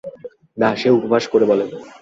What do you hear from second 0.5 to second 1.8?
না, সে উপহাস করে বলে।